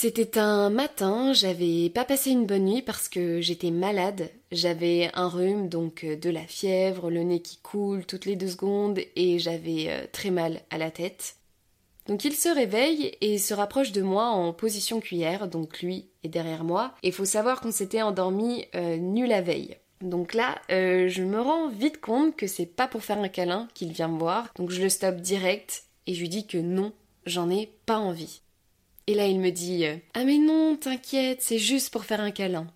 [0.01, 4.31] C'était un matin, j'avais pas passé une bonne nuit parce que j'étais malade.
[4.53, 8.47] J'avais un rhume, donc euh, de la fièvre, le nez qui coule toutes les deux
[8.47, 11.35] secondes et j'avais euh, très mal à la tête.
[12.07, 16.29] Donc il se réveille et se rapproche de moi en position cuillère, donc lui est
[16.29, 16.95] derrière moi.
[17.03, 19.79] Et faut savoir qu'on s'était endormi euh, la veille.
[20.01, 23.91] Donc là, je me rends vite compte que c'est pas pour faire un câlin qu'il
[23.91, 26.93] vient me voir, donc je le stoppe direct et je lui dis que non,
[27.27, 28.43] j'en ai pas envie.
[29.09, 32.67] Et là, il me dit Ah, mais non, t'inquiète, c'est juste pour faire un câlin.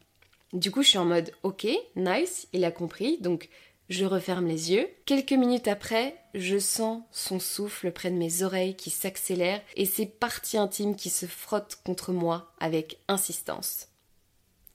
[0.54, 3.50] Du coup, je suis en mode Ok, nice, il a compris, donc
[3.90, 4.88] je referme les yeux.
[5.04, 10.06] Quelques minutes après, je sens son souffle près de mes oreilles qui s'accélère et ses
[10.06, 13.88] parties intimes qui se frottent contre moi avec insistance.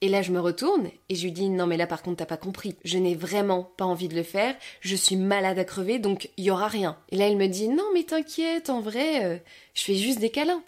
[0.00, 2.26] Et là, je me retourne et je lui dis non mais là par contre t'as
[2.26, 2.76] pas compris.
[2.84, 4.54] Je n'ai vraiment pas envie de le faire.
[4.80, 6.96] Je suis malade à crever donc il y aura rien.
[7.10, 9.38] Et là, il me dit non mais t'inquiète, en vrai, euh,
[9.74, 10.62] je fais juste des câlins.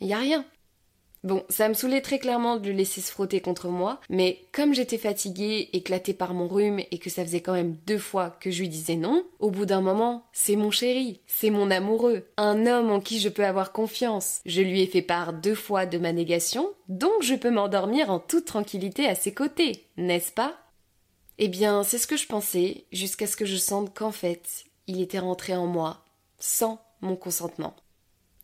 [0.00, 0.44] Il a rien.
[1.22, 4.72] Bon, ça me saoulait très clairement de le laisser se frotter contre moi, mais comme
[4.72, 8.50] j'étais fatiguée, éclatée par mon rhume et que ça faisait quand même deux fois que
[8.50, 12.66] je lui disais non, au bout d'un moment, c'est mon chéri, c'est mon amoureux, un
[12.66, 14.40] homme en qui je peux avoir confiance.
[14.46, 18.18] Je lui ai fait part deux fois de ma négation, donc je peux m'endormir en
[18.18, 20.56] toute tranquillité à ses côtés, n'est-ce pas?
[21.36, 25.02] Eh bien, c'est ce que je pensais, jusqu'à ce que je sente qu'en fait, il
[25.02, 26.02] était rentré en moi,
[26.38, 27.74] sans mon consentement.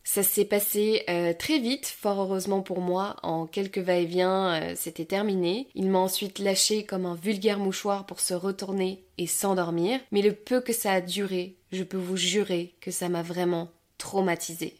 [0.09, 3.17] Ça s'est passé euh, très vite, fort heureusement pour moi.
[3.23, 5.67] En quelques va-et-vient, euh, c'était terminé.
[5.75, 9.99] Il m'a ensuite lâché comme un vulgaire mouchoir pour se retourner et s'endormir.
[10.13, 13.69] Mais le peu que ça a duré, je peux vous jurer que ça m'a vraiment
[13.97, 14.77] traumatisé.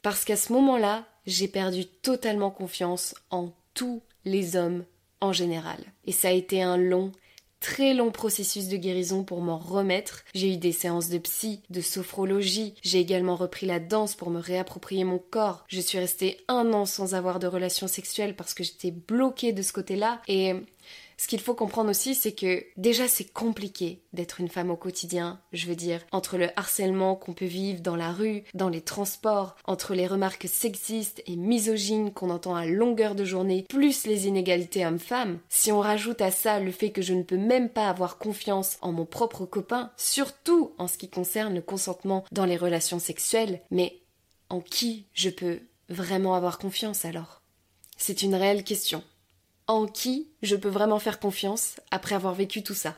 [0.00, 4.84] Parce qu'à ce moment-là, j'ai perdu totalement confiance en tous les hommes
[5.20, 5.80] en général.
[6.04, 7.10] Et ça a été un long
[7.62, 10.24] très long processus de guérison pour m'en remettre.
[10.34, 12.74] J'ai eu des séances de psy, de sophrologie.
[12.82, 15.64] J'ai également repris la danse pour me réapproprier mon corps.
[15.68, 19.62] Je suis restée un an sans avoir de relations sexuelles parce que j'étais bloquée de
[19.62, 20.20] ce côté-là.
[20.26, 20.54] Et
[21.16, 25.40] ce qu'il faut comprendre aussi, c'est que déjà c'est compliqué d'être une femme au quotidien,
[25.52, 29.56] je veux dire, entre le harcèlement qu'on peut vivre dans la rue, dans les transports,
[29.64, 34.84] entre les remarques sexistes et misogynes qu'on entend à longueur de journée, plus les inégalités
[34.86, 35.38] hommes-femmes.
[35.48, 38.78] Si on rajoute à ça le fait que je ne peux même pas avoir confiance
[38.80, 43.60] en mon propre copain, surtout en ce qui concerne le consentement dans les relations sexuelles,
[43.70, 44.00] mais
[44.48, 47.42] en qui je peux vraiment avoir confiance alors?
[47.96, 49.02] C'est une réelle question
[49.72, 52.94] en qui je peux vraiment faire confiance après avoir vécu tout ça.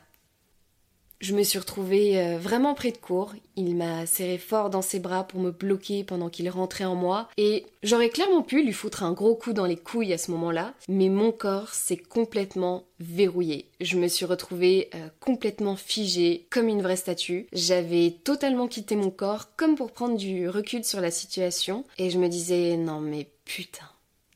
[1.20, 4.98] Je me suis retrouvée euh, vraiment près de court, il m'a serré fort dans ses
[4.98, 9.04] bras pour me bloquer pendant qu'il rentrait en moi, et j'aurais clairement pu lui foutre
[9.04, 13.70] un gros coup dans les couilles à ce moment-là, mais mon corps s'est complètement verrouillé.
[13.80, 17.46] Je me suis retrouvée euh, complètement figée, comme une vraie statue.
[17.52, 22.18] J'avais totalement quitté mon corps, comme pour prendre du recul sur la situation, et je
[22.18, 23.88] me disais non mais putain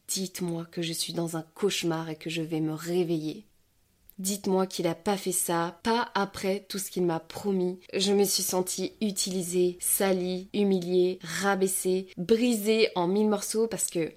[0.08, 3.44] Dites-moi que je suis dans un cauchemar et que je vais me réveiller.
[4.18, 7.78] Dites-moi qu'il n'a pas fait ça, pas après tout ce qu'il m'a promis.
[7.92, 14.10] Je me suis sentie utilisée, salie, humiliée, rabaissée, brisée en mille morceaux parce que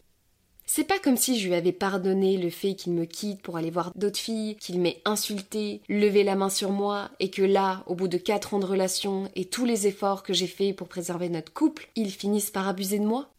[0.66, 3.70] c'est pas comme si je lui avais pardonné le fait qu'il me quitte pour aller
[3.70, 7.96] voir d'autres filles, qu'il m'ait insulté, levé la main sur moi, et que là, au
[7.96, 11.28] bout de quatre ans de relation et tous les efforts que j'ai faits pour préserver
[11.28, 13.30] notre couple, il finisse par abuser de moi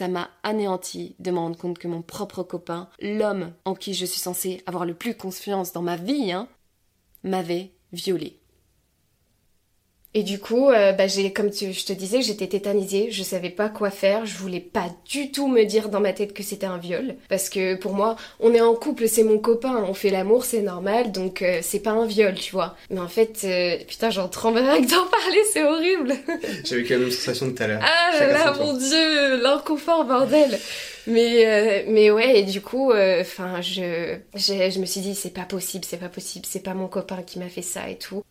[0.00, 4.06] ça m'a anéanti de me rendre compte que mon propre copain, l'homme en qui je
[4.06, 6.48] suis censée avoir le plus confiance dans ma vie, hein,
[7.22, 8.39] m'avait violée.
[10.12, 13.68] Et du coup, euh, bah, j'ai, comme je te disais, j'étais tétanisée, je savais pas
[13.68, 16.78] quoi faire, je voulais pas du tout me dire dans ma tête que c'était un
[16.78, 20.44] viol, parce que pour moi, on est en couple, c'est mon copain, on fait l'amour,
[20.44, 22.76] c'est normal, donc euh, c'est pas un viol, tu vois.
[22.90, 26.14] Mais en fait, euh, putain, j'en tremble rien que d'en parler, c'est horrible.
[26.64, 27.82] J'ai eu quand même sensation tout à l'heure.
[27.84, 30.58] Ah là là, mon dieu, l'inconfort, bordel.
[31.06, 35.44] Mais mais ouais, et du coup, enfin, je, je je me suis dit c'est pas
[35.44, 38.22] possible, c'est pas possible, c'est pas mon copain qui m'a fait ça et tout.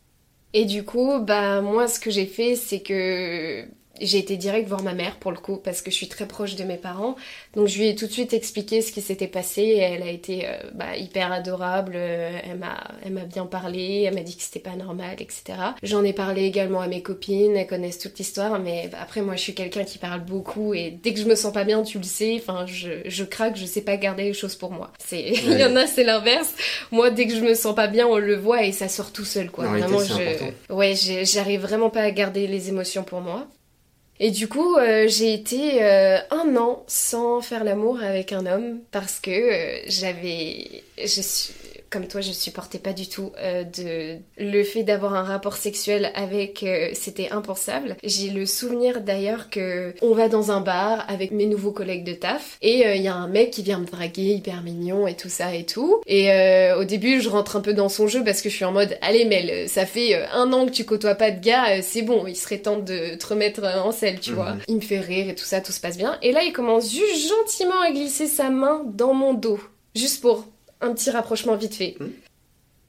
[0.54, 3.68] Et du coup, bah moi ce que j'ai fait c'est que
[4.02, 6.56] j'ai été direct voir ma mère pour le coup parce que je suis très proche
[6.56, 7.16] de mes parents.
[7.56, 10.10] Donc je lui ai tout de suite expliqué ce qui s'était passé et elle a
[10.10, 11.96] été euh, bah, hyper adorable.
[11.96, 15.44] Elle m'a, elle m'a bien parlé, elle m'a dit que c'était pas normal, etc.
[15.84, 19.36] J'en ai parlé également à mes copines, elles connaissent toute l'histoire, mais bah, après moi
[19.36, 21.98] je suis quelqu'un qui parle beaucoup et dès que je me sens pas bien, tu
[21.98, 22.36] le sais.
[22.40, 24.92] Enfin je, je craque, je sais pas garder les choses pour moi.
[25.00, 26.54] C'est, il y en a c'est l'inverse.
[26.92, 29.26] Moi dès que je me sens pas bien, on le voit et ça sort tout
[29.26, 29.66] seul quoi.
[29.66, 33.48] vraiment je, ouais j'arrive vraiment pas à garder les émotions pour moi.
[34.22, 38.80] Et du coup, euh, j'ai été euh, un an sans faire l'amour avec un homme
[38.92, 40.84] parce que euh, j'avais,
[41.90, 46.12] comme toi, je supportais pas du tout euh, de le fait d'avoir un rapport sexuel
[46.16, 46.64] avec.
[46.64, 47.96] Euh, c'était impensable.
[48.04, 52.14] J'ai le souvenir d'ailleurs que on va dans un bar avec mes nouveaux collègues de
[52.14, 55.16] taf et il euh, y a un mec qui vient me draguer, hyper mignon et
[55.16, 56.02] tout ça et tout.
[56.06, 56.30] Et
[56.78, 58.98] au début, je rentre un peu dans son jeu parce que je suis en mode
[59.02, 62.36] allez Mel, ça fait un an que tu côtoies pas de gars, c'est bon, il
[62.36, 64.54] serait temps de te remettre en selle, tu vois.
[64.54, 64.62] Mhm.
[64.68, 66.18] Il me fait rire et tout ça, tout se passe bien.
[66.22, 69.60] Et là, il commence juste gentiment à glisser sa main dans mon dos,
[69.96, 70.46] juste pour
[70.82, 71.96] un petit rapprochement vite fait.
[72.00, 72.10] Hmm.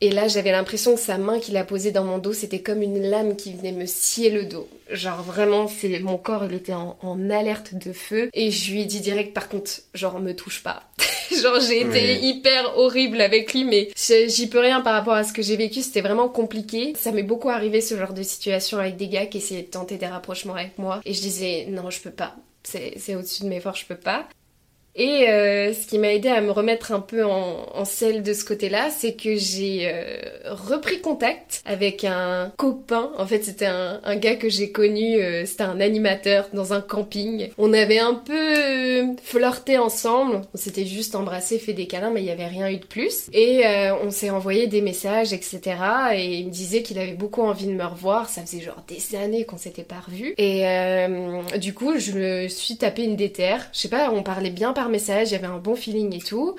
[0.03, 2.81] Et là, j'avais l'impression que sa main qu'il a posée dans mon dos, c'était comme
[2.81, 4.67] une lame qui venait me scier le dos.
[4.89, 6.97] Genre vraiment, c'est mon corps, il était en,
[7.31, 8.31] alerte de feu.
[8.33, 10.85] Et je lui ai dit direct, par contre, genre, me touche pas.
[11.43, 13.91] genre, j'ai été hyper horrible avec lui, mais
[14.27, 15.83] j'y peux rien par rapport à ce que j'ai vécu.
[15.83, 16.95] C'était vraiment compliqué.
[16.97, 19.99] Ça m'est beaucoup arrivé ce genre de situation avec des gars qui essayaient de tenter
[19.99, 21.03] des rapprochements avec moi.
[21.05, 22.37] Et je disais, non, je peux pas.
[22.63, 24.27] C'est au-dessus de mes forces, je peux pas.
[24.95, 28.33] Et euh, ce qui m'a aidé à me remettre un peu en, en selle de
[28.33, 30.19] ce côté-là, c'est que j'ai euh,
[30.51, 33.11] repris contact avec un copain.
[33.17, 36.81] En fait, c'était un, un, gars que j'ai connu, euh, c'était un animateur dans un
[36.81, 37.51] camping.
[37.57, 42.25] On avait un peu flirté ensemble, on s'était juste embrassé, fait des câlins, mais il
[42.25, 43.29] n'y avait rien eu de plus.
[43.33, 43.63] Et
[44.03, 45.61] on s'est envoyé des messages, etc.
[46.15, 48.29] Et il me disait qu'il avait beaucoup envie de me revoir.
[48.29, 50.35] Ça faisait genre des années qu'on s'était pas revus.
[50.39, 50.65] Et
[51.59, 53.69] du coup, je me suis tapé une déterre.
[53.73, 56.21] Je sais pas, on parlait bien par message, il y avait un bon feeling et
[56.23, 56.57] tout.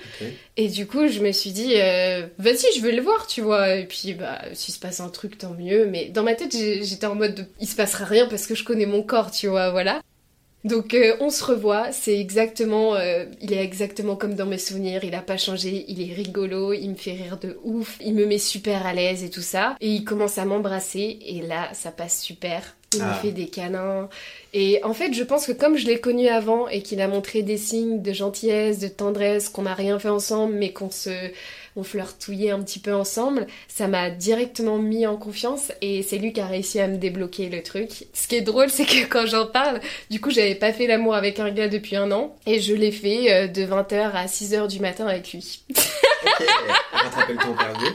[0.58, 3.76] Et du coup, je me suis dit, euh, vas-y, je veux le voir, tu vois.
[3.76, 5.88] Et puis, bah, s'il se passe un truc, tant mieux.
[5.88, 8.86] Mais dans ma tête, j'étais en mode, il se passera rien parce que je connais
[8.86, 10.02] mon corps, tu vois, voilà.
[10.64, 15.04] Donc euh, on se revoit, c'est exactement, euh, il est exactement comme dans mes souvenirs,
[15.04, 18.28] il a pas changé, il est rigolo, il me fait rire de ouf, il me
[18.28, 19.76] met super à l'aise et tout ça.
[19.82, 22.76] Et il commence à m'embrasser et là ça passe super.
[22.94, 23.14] Il me Ah.
[23.16, 24.08] fait des câlins.
[24.54, 27.42] Et en fait, je pense que comme je l'ai connu avant et qu'il a montré
[27.42, 31.10] des signes de gentillesse, de tendresse, qu'on n'a rien fait ensemble, mais qu'on se,
[31.78, 36.34] on flirtouillait un petit peu ensemble, ça m'a directement mis en confiance et c'est lui
[36.34, 38.08] qui a réussi à me débloquer le truc.
[38.14, 41.16] Ce qui est drôle, c'est que quand j'en parle, du coup, j'avais pas fait l'amour
[41.16, 44.68] avec un gars depuis un an et je l'ai fait euh, de 20h à 6h
[44.68, 45.64] du matin avec lui.
[46.24, 46.48] Ok,
[46.92, 47.86] rattraper le temps perdu.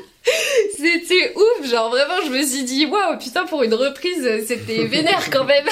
[0.77, 5.31] C'était ouf, genre vraiment, je me suis dit, waouh, putain, pour une reprise, c'était vénère
[5.31, 5.67] quand même.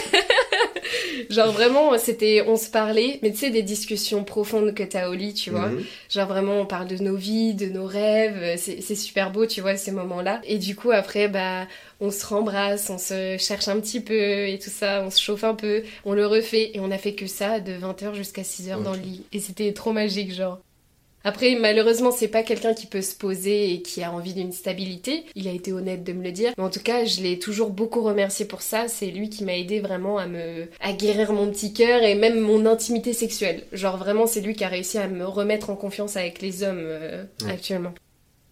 [1.30, 5.14] genre vraiment, c'était, on se parlait, mais tu sais, des discussions profondes que t'as au
[5.14, 5.68] lit, tu vois.
[5.68, 5.84] Mhm.
[6.08, 9.60] Genre vraiment, on parle de nos vies, de nos rêves, c'est c'est super beau, tu
[9.60, 10.40] vois, ces moments-là.
[10.44, 11.66] Et du coup, après, bah,
[12.00, 15.44] on se rembrasse, on se cherche un petit peu et tout ça, on se chauffe
[15.44, 18.82] un peu, on le refait, et on a fait que ça de 20h jusqu'à 6h
[18.82, 19.24] dans le lit.
[19.32, 20.60] Et c'était trop magique, genre.
[21.24, 25.24] Après, malheureusement, c'est pas quelqu'un qui peut se poser et qui a envie d'une stabilité.
[25.34, 26.52] Il a été honnête de me le dire.
[26.58, 28.88] Mais en tout cas, je l'ai toujours beaucoup remercié pour ça.
[28.88, 32.38] C'est lui qui m'a aidé vraiment à me, à guérir mon petit cœur et même
[32.40, 33.64] mon intimité sexuelle.
[33.72, 36.82] Genre vraiment, c'est lui qui a réussi à me remettre en confiance avec les hommes
[36.82, 37.52] euh, Ouais.
[37.52, 37.94] actuellement.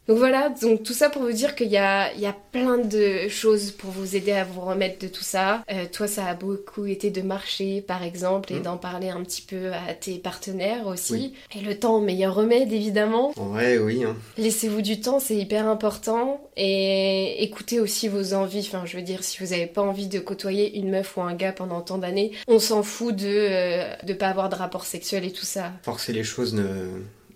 [0.09, 2.79] Donc voilà, donc tout ça pour vous dire qu'il y a, il y a plein
[2.79, 5.63] de choses pour vous aider à vous remettre de tout ça.
[5.71, 8.63] Euh, toi, ça a beaucoup été de marcher, par exemple, et Mm.
[8.63, 11.13] d'en parler un petit peu à tes partenaires aussi.
[11.13, 11.35] Oui.
[11.57, 13.33] Et le temps, meilleur remède, évidemment.
[13.37, 14.03] En vrai, oui.
[14.05, 14.17] hein.
[14.39, 16.41] Laissez-vous du temps, c'est hyper important.
[16.57, 18.67] Et écoutez aussi vos envies.
[18.69, 21.35] Enfin, je veux dire, si vous n'avez pas envie de côtoyer une meuf ou un
[21.35, 25.25] gars pendant tant d'années, on s'en fout de euh, de pas avoir de rapport sexuel
[25.25, 25.73] et tout ça.
[25.85, 26.89] Forcer les choses ne,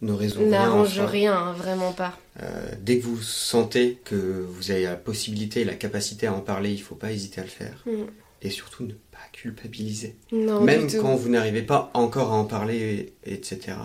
[0.02, 0.50] ne résout rien.
[0.50, 1.06] N'arrange enfin.
[1.06, 2.18] rien, hein, vraiment pas.
[2.42, 6.40] Euh, dès que vous sentez que vous avez la possibilité et la capacité à en
[6.40, 7.82] parler, il faut pas hésiter à le faire.
[7.86, 8.04] Mm.
[8.42, 10.14] Et surtout ne pas culpabiliser.
[10.32, 13.76] Non, Même quand vous n'arrivez pas encore à en parler, et- etc.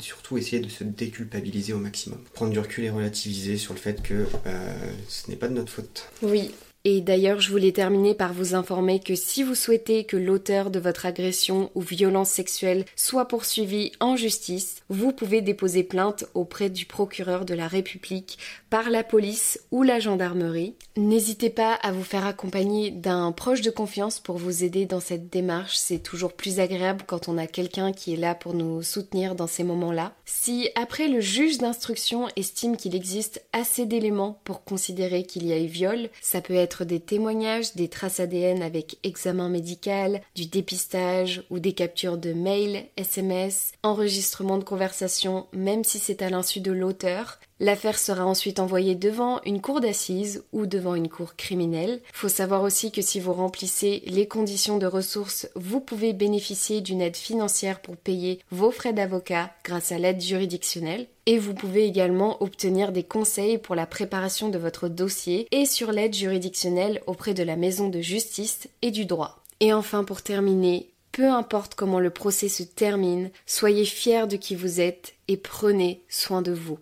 [0.00, 2.18] Surtout essayer de se déculpabiliser au maximum.
[2.34, 4.76] Prendre du recul et relativiser sur le fait que euh,
[5.08, 6.08] ce n'est pas de notre faute.
[6.22, 6.52] Oui.
[6.84, 10.78] Et d'ailleurs, je voulais terminer par vous informer que si vous souhaitez que l'auteur de
[10.78, 16.86] votre agression ou violence sexuelle soit poursuivi en justice, vous pouvez déposer plainte auprès du
[16.86, 18.38] procureur de la République
[18.70, 20.74] par la police ou la gendarmerie.
[20.96, 25.30] N'hésitez pas à vous faire accompagner d'un proche de confiance pour vous aider dans cette
[25.30, 25.76] démarche.
[25.76, 29.46] C'est toujours plus agréable quand on a quelqu'un qui est là pour nous soutenir dans
[29.46, 30.14] ces moments-là.
[30.24, 35.58] Si après le juge d'instruction estime qu'il existe assez d'éléments pour considérer qu'il y a
[35.58, 41.42] eu viol, ça peut être des témoignages, des traces ADN avec examen médical, du dépistage
[41.50, 46.72] ou des captures de mails, SMS, enregistrement de conversation, même si c'est à l'insu de
[46.72, 47.38] l'auteur.
[47.60, 52.00] L'affaire sera ensuite envoyée devant une cour d'assises ou devant une cour criminelle.
[52.12, 57.00] Faut savoir aussi que si vous remplissez les conditions de ressources, vous pouvez bénéficier d'une
[57.00, 61.08] aide financière pour payer vos frais d'avocat grâce à l'aide juridictionnelle.
[61.26, 65.90] Et vous pouvez également obtenir des conseils pour la préparation de votre dossier et sur
[65.90, 69.42] l'aide juridictionnelle auprès de la maison de justice et du droit.
[69.60, 74.54] Et enfin pour terminer, peu importe comment le procès se termine, soyez fiers de qui
[74.54, 76.78] vous êtes et prenez soin de vous.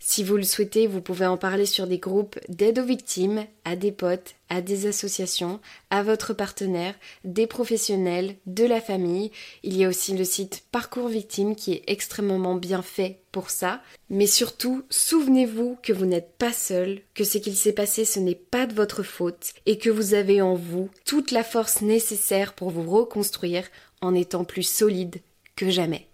[0.00, 3.74] Si vous le souhaitez, vous pouvez en parler sur des groupes d'aide aux victimes, à
[3.74, 9.32] des potes, à des associations, à votre partenaire, des professionnels, de la famille.
[9.64, 13.82] Il y a aussi le site Parcours Victime qui est extrêmement bien fait pour ça.
[14.08, 18.36] Mais surtout, souvenez-vous que vous n'êtes pas seul, que ce qu'il s'est passé ce n'est
[18.36, 22.70] pas de votre faute et que vous avez en vous toute la force nécessaire pour
[22.70, 23.68] vous reconstruire
[24.00, 25.16] en étant plus solide
[25.56, 26.07] que jamais.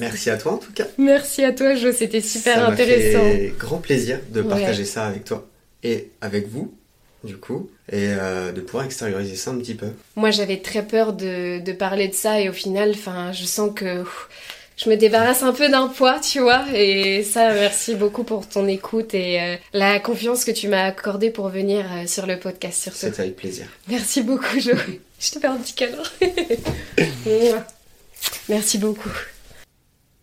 [0.00, 0.86] Merci à toi en tout cas.
[0.98, 3.20] Merci à toi, Jo, c'était super ça intéressant.
[3.20, 4.48] fait grand plaisir de Ouais.
[4.48, 5.46] partager ça avec toi
[5.82, 6.72] et avec vous,
[7.22, 9.88] du coup, et euh, de pouvoir extérioriser ça un petit peu.
[10.16, 13.70] Moi, j'avais très peur de, de parler de ça et au final, enfin, je sens
[13.74, 14.28] que ouf,
[14.76, 16.64] je me débarrasse un peu d'un poids, tu vois.
[16.74, 21.30] Et ça, merci beaucoup pour ton écoute et euh, la confiance que tu m'as accordée
[21.30, 22.98] pour venir euh, sur le podcast surtout.
[23.00, 23.66] C'est avec plaisir.
[23.88, 24.72] Merci beaucoup, Jo.
[25.20, 26.02] je te fais un petit câlin.
[28.48, 29.10] Merci beaucoup.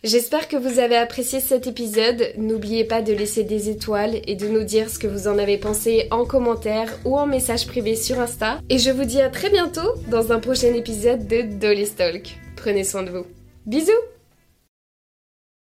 [0.03, 2.33] J'espère que vous avez apprécié cet épisode.
[2.35, 5.59] N'oubliez pas de laisser des étoiles et de nous dire ce que vous en avez
[5.59, 8.59] pensé en commentaire ou en message privé sur Insta.
[8.69, 12.39] Et je vous dis à très bientôt dans un prochain épisode de Dolly Stalk.
[12.55, 13.27] Prenez soin de vous.
[13.67, 13.91] Bisous